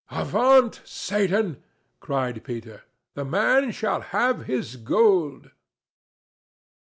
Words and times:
"Avaunt, 0.09 0.81
Satan!" 0.83 1.61
cried 1.99 2.43
Peter. 2.43 2.85
"The 3.13 3.23
man 3.23 3.69
shall 3.69 4.01
have 4.01 4.45
his 4.47 4.77
gold." 4.77 5.51